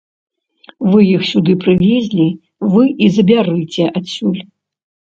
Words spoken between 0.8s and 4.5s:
Вы іх сюды прывезлі, вы і забярыце адсюль!